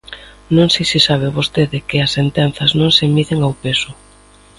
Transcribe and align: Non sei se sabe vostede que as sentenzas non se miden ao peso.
Non 0.55 0.67
sei 0.73 0.85
se 0.91 0.99
sabe 1.07 1.35
vostede 1.37 1.77
que 1.87 1.97
as 2.05 2.13
sentenzas 2.17 2.71
non 2.79 2.91
se 2.97 3.05
miden 3.15 3.39
ao 3.41 3.53
peso. 3.63 3.91